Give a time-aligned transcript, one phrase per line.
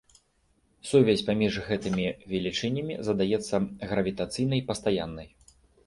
[0.91, 3.55] Сувязь паміж гэтымі велічынямі задаецца
[3.89, 5.27] гравітацыйнай пастаяннай.